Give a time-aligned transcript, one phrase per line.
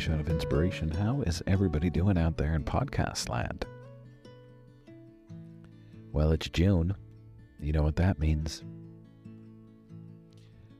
[0.00, 0.90] shot of inspiration.
[0.90, 3.66] How is everybody doing out there in podcast land?
[6.12, 6.94] Well, it's June.
[7.60, 8.64] You know what that means.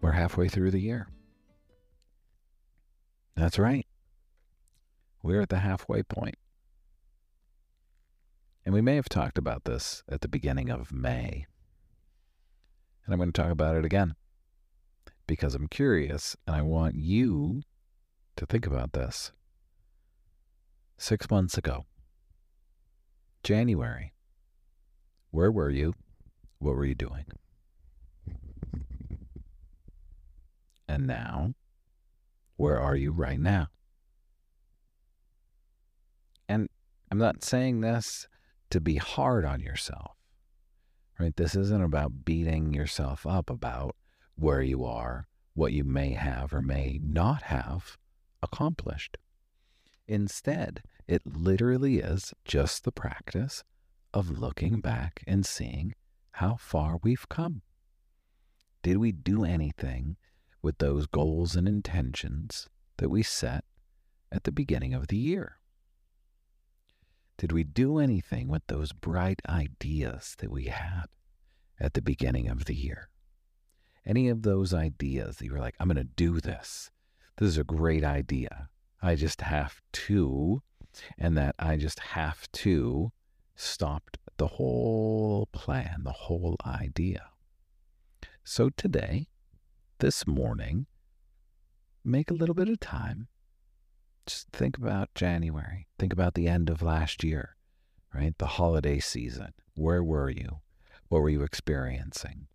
[0.00, 1.08] We're halfway through the year.
[3.36, 3.86] That's right.
[5.22, 6.36] We're at the halfway point.
[8.64, 11.46] And we may have talked about this at the beginning of May.
[13.04, 14.14] And I'm going to talk about it again
[15.32, 17.62] because I'm curious and I want you
[18.36, 19.32] to think about this.
[20.98, 21.86] Six months ago,
[23.42, 24.12] January,
[25.30, 25.94] where were you?
[26.58, 27.24] What were you doing?
[30.86, 31.54] And now,
[32.56, 33.68] where are you right now?
[36.46, 36.68] And
[37.10, 38.28] I'm not saying this
[38.68, 40.12] to be hard on yourself,
[41.18, 41.34] right?
[41.34, 43.96] This isn't about beating yourself up about
[44.36, 47.98] where you are, what you may have or may not have
[48.42, 49.16] accomplished.
[50.06, 53.64] Instead, it literally is just the practice
[54.12, 55.94] of looking back and seeing
[56.32, 57.62] how far we've come.
[58.82, 60.16] Did we do anything
[60.60, 63.64] with those goals and intentions that we set
[64.30, 65.58] at the beginning of the year?
[67.38, 71.06] Did we do anything with those bright ideas that we had
[71.80, 73.08] at the beginning of the year?
[74.04, 76.90] Any of those ideas that you were like, I'm going to do this.
[77.38, 78.68] This is a great idea.
[79.00, 80.62] I just have to,
[81.18, 83.12] and that I just have to
[83.54, 87.30] stopped the whole plan, the whole idea.
[88.44, 89.28] So today,
[89.98, 90.86] this morning,
[92.04, 93.28] make a little bit of time.
[94.26, 95.86] Just think about January.
[95.98, 97.56] Think about the end of last year,
[98.14, 98.36] right?
[98.38, 99.52] The holiday season.
[99.74, 100.60] Where were you?
[101.08, 102.48] What were you experiencing?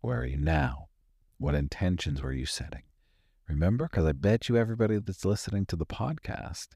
[0.00, 0.88] Where are you now?
[1.36, 2.84] What intentions were you setting?
[3.46, 6.68] Remember, because I bet you everybody that's listening to the podcast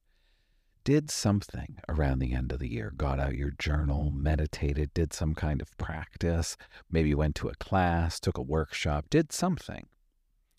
[0.84, 5.34] did something around the end of the year, got out your journal, meditated, did some
[5.34, 6.58] kind of practice,
[6.90, 9.86] maybe went to a class, took a workshop, did something,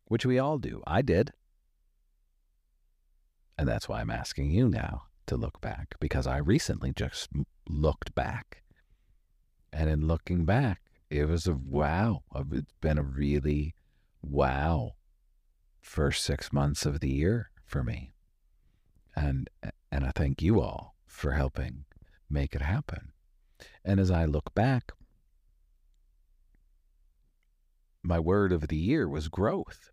[0.06, 0.82] which we all do.
[0.88, 1.34] I did.
[3.60, 7.30] And that's why I'm asking you now to look back, because I recently just
[7.70, 8.64] looked back.
[9.72, 12.24] And in looking back, it was a wow.
[12.52, 13.76] It's been a really
[14.22, 14.92] wow
[15.82, 18.14] first six months of the year for me.
[19.16, 19.50] And
[19.92, 21.86] and I thank you all for helping
[22.30, 23.12] make it happen.
[23.84, 24.92] And as I look back,
[28.04, 29.92] my word of the year was growth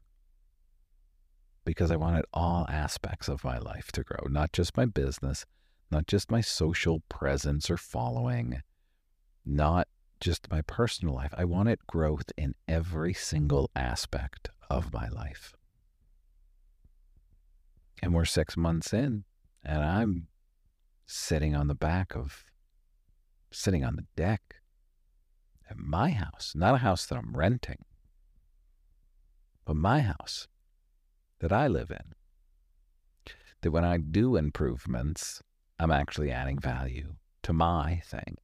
[1.64, 5.44] because I wanted all aspects of my life to grow, not just my business,
[5.90, 8.62] not just my social presence or following,
[9.44, 9.86] not
[10.22, 11.34] just my personal life.
[11.36, 15.52] I wanted growth in every single aspect of my life.
[18.00, 19.24] And we're six months in,
[19.64, 20.28] and I'm
[21.06, 22.44] sitting on the back of,
[23.50, 24.56] sitting on the deck
[25.68, 27.84] at my house, not a house that I'm renting,
[29.64, 30.46] but my house
[31.40, 32.14] that I live in.
[33.62, 35.42] That when I do improvements,
[35.78, 38.36] I'm actually adding value to my thing.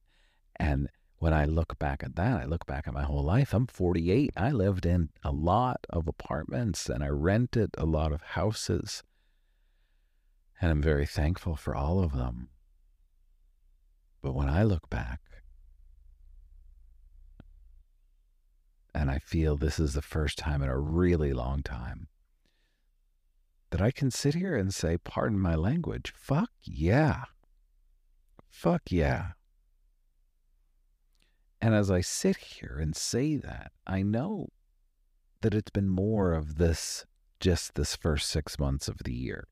[0.57, 3.53] And when I look back at that, I look back at my whole life.
[3.53, 4.31] I'm 48.
[4.37, 9.03] I lived in a lot of apartments and I rented a lot of houses.
[10.61, 12.49] And I'm very thankful for all of them.
[14.21, 15.19] But when I look back,
[18.95, 22.07] and I feel this is the first time in a really long time
[23.69, 27.25] that I can sit here and say, pardon my language, fuck yeah.
[28.49, 29.31] Fuck yeah.
[31.61, 34.49] And as I sit here and say that, I know
[35.41, 37.05] that it's been more of this
[37.39, 39.47] just this first six months of the year.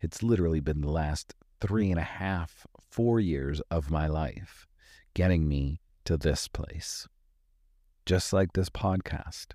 [0.00, 4.66] It's literally been the last three and a half, four years of my life
[5.14, 7.06] getting me to this place.
[8.06, 9.48] Just like this podcast.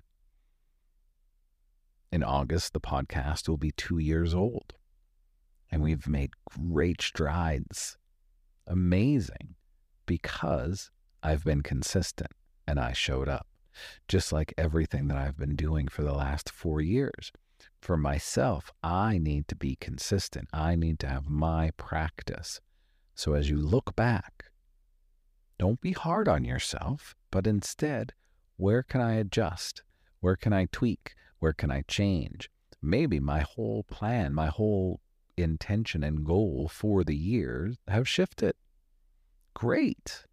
[2.12, 4.74] In August, the podcast will be two years old.
[5.70, 7.98] And we've made great strides.
[8.66, 9.56] Amazing.
[10.06, 10.90] Because
[11.26, 12.30] I've been consistent
[12.68, 13.48] and I showed up.
[14.06, 17.32] Just like everything that I've been doing for the last four years
[17.80, 20.46] for myself, I need to be consistent.
[20.52, 22.60] I need to have my practice.
[23.16, 24.52] So as you look back,
[25.58, 28.12] don't be hard on yourself, but instead,
[28.56, 29.82] where can I adjust?
[30.20, 31.16] Where can I tweak?
[31.40, 32.48] Where can I change?
[32.80, 35.00] Maybe my whole plan, my whole
[35.36, 38.54] intention and goal for the year have shifted.
[39.54, 40.25] Great.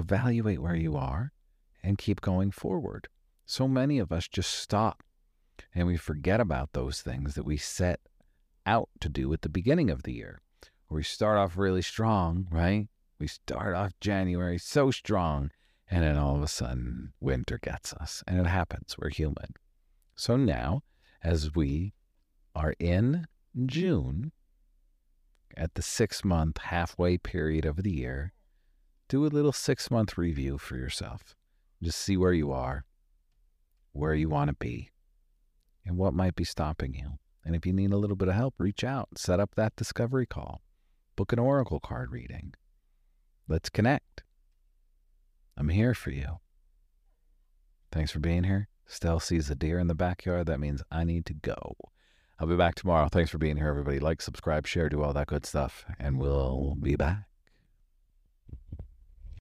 [0.00, 1.32] Evaluate where you are
[1.82, 3.08] and keep going forward.
[3.46, 5.02] So many of us just stop
[5.74, 8.00] and we forget about those things that we set
[8.66, 10.40] out to do at the beginning of the year.
[10.88, 12.88] We start off really strong, right?
[13.18, 15.50] We start off January so strong,
[15.88, 18.96] and then all of a sudden winter gets us, and it happens.
[18.98, 19.54] We're human.
[20.16, 20.82] So now,
[21.22, 21.94] as we
[22.54, 23.26] are in
[23.66, 24.32] June,
[25.56, 28.32] at the six month halfway period of the year,
[29.10, 31.34] do a little six month review for yourself.
[31.82, 32.84] Just see where you are,
[33.92, 34.90] where you want to be,
[35.84, 37.18] and what might be stopping you.
[37.44, 40.26] And if you need a little bit of help, reach out, set up that discovery
[40.26, 40.62] call,
[41.16, 42.54] book an oracle card reading.
[43.48, 44.22] Let's connect.
[45.56, 46.38] I'm here for you.
[47.90, 48.68] Thanks for being here.
[48.86, 50.46] Stell sees a deer in the backyard.
[50.46, 51.74] That means I need to go.
[52.38, 53.08] I'll be back tomorrow.
[53.10, 53.98] Thanks for being here, everybody.
[53.98, 57.29] Like, subscribe, share, do all that good stuff, and we'll be back.